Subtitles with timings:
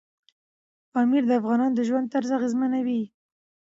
[0.91, 3.01] پامیر د افغانانو د ژوند طرز اغېزمنوي.